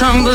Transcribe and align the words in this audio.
got 0.00 0.28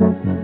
Mm-hmm. 0.00 0.43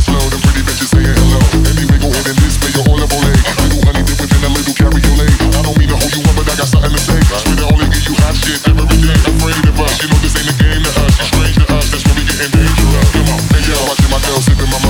Olay. 2.21 3.33
Little 3.65 3.81
honey 3.85 4.01
a 4.01 4.53
little. 4.53 4.71
I 5.57 5.61
don't 5.65 5.77
mean 5.77 5.89
to 5.89 5.97
hold 5.97 6.13
you 6.13 6.21
up, 6.21 6.35
but 6.37 6.45
I 6.49 6.55
got 6.55 6.67
something 6.69 6.91
to 6.91 7.01
say. 7.01 7.19
Swear 7.21 7.55
to 7.57 7.65
only 7.73 7.85
give 7.89 8.05
you 8.05 8.15
hot 8.21 8.35
shit 8.35 8.61
every 8.69 8.85
day. 9.01 9.17
Afraid 9.25 9.65
of 9.65 9.79
us, 9.81 10.01
you 10.01 10.07
know 10.09 10.19
this 10.21 10.37
ain't 10.37 10.49
a 10.49 10.55
game 10.57 10.83
to 10.83 10.91
us. 11.01 11.13
Strange 11.17 11.57
to 11.57 11.65
us, 11.73 11.89
that's 11.89 12.05
where 12.05 12.15
we 12.15 12.23
getting 12.25 12.51
dangerous. 12.53 13.09
Come 13.13 13.29
on, 13.33 13.41
hey 13.53 13.63
yo, 13.65 13.77
my 14.09 14.19
girls 14.25 14.45
sipping 14.45 14.69
my 14.69 14.80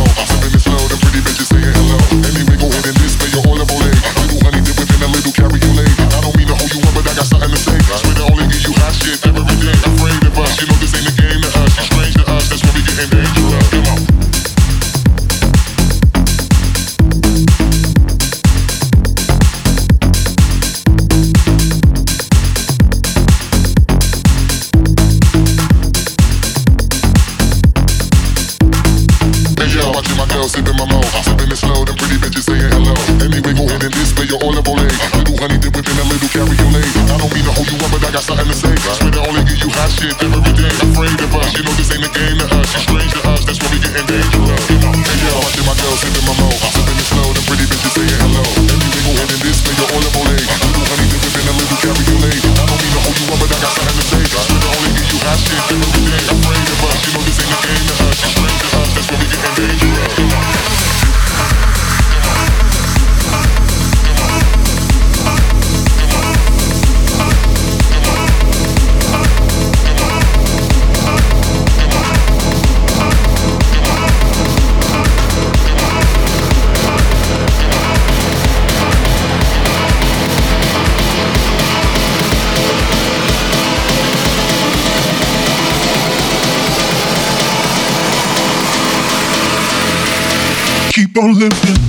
keep 91.21 91.29
on 91.29 91.39
living. 91.39 91.80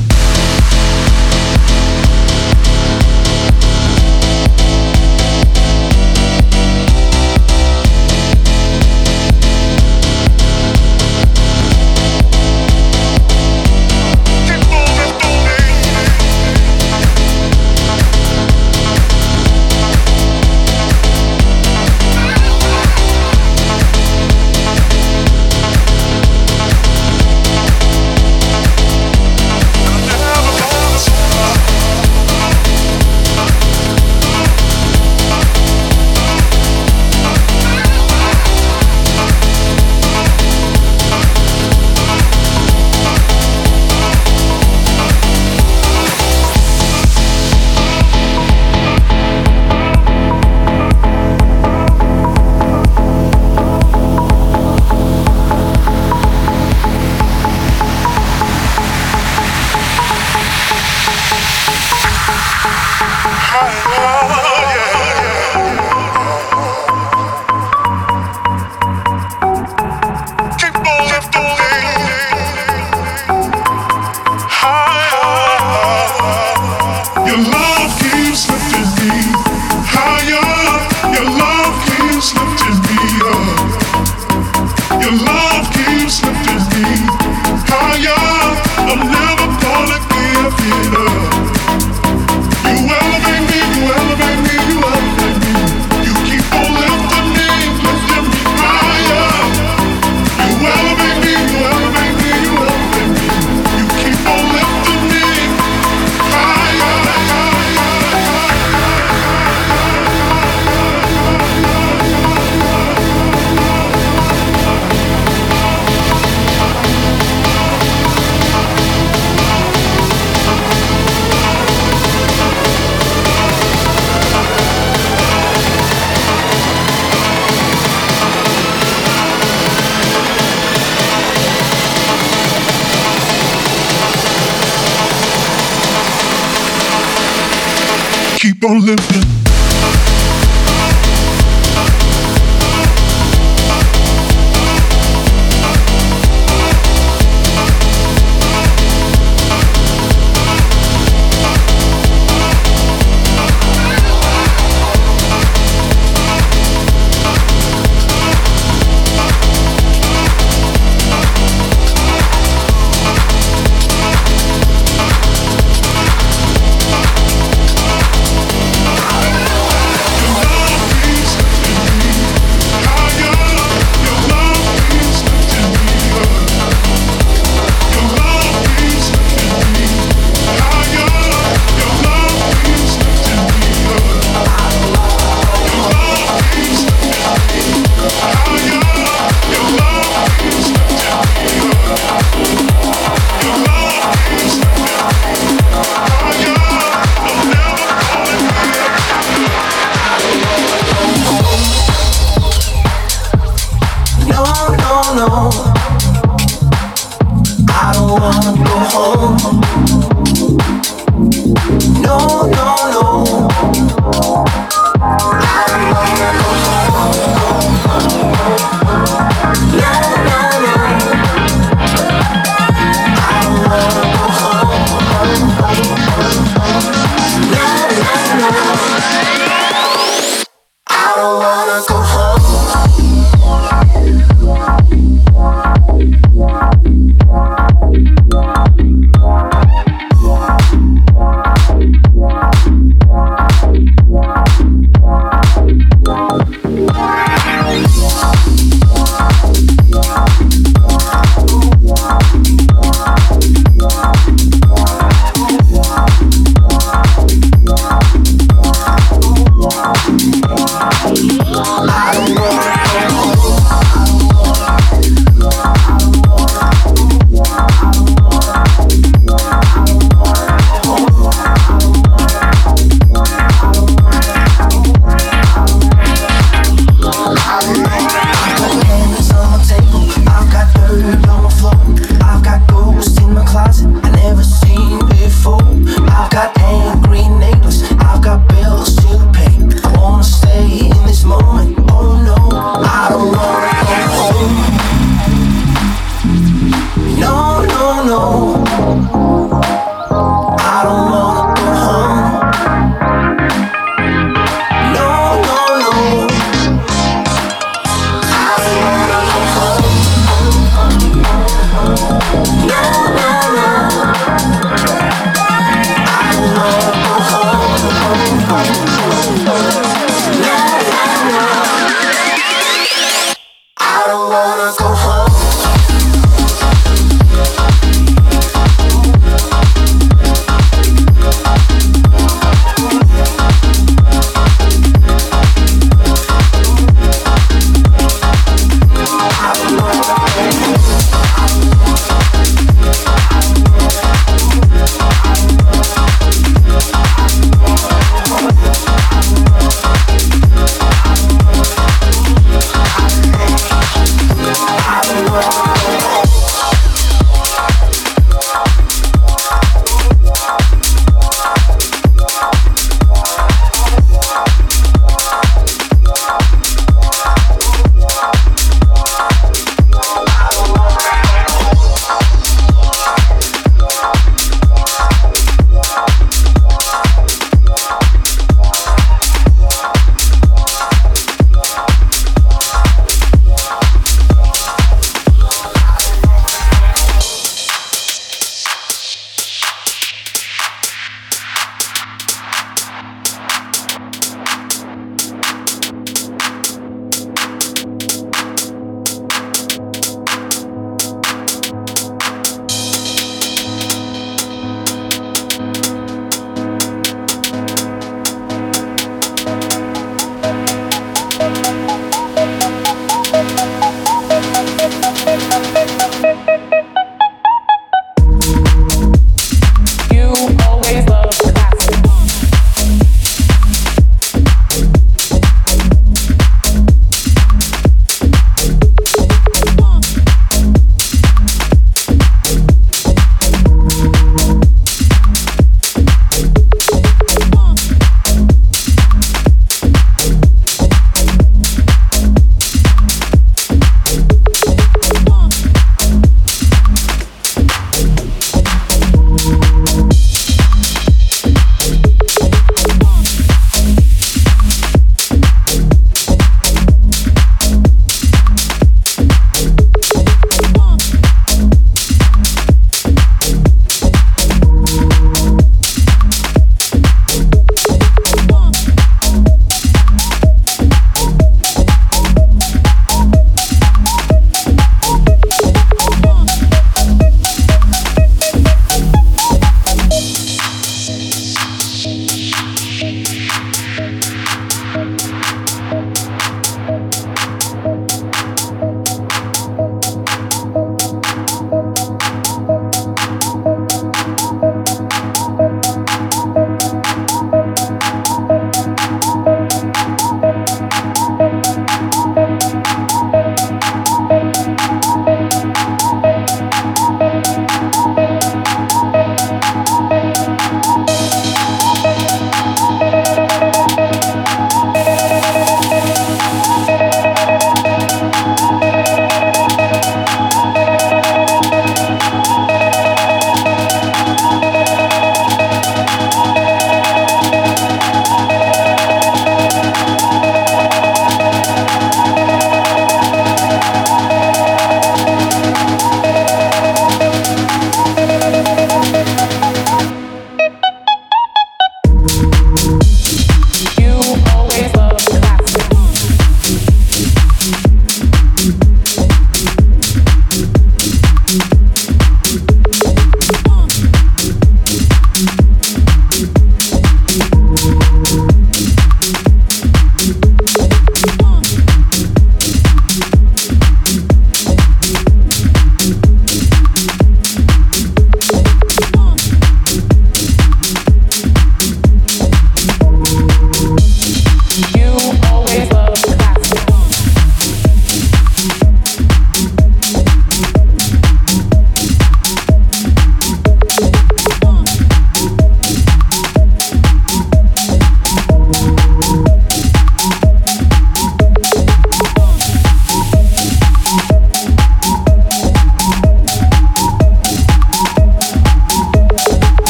Keep 138.81 139.32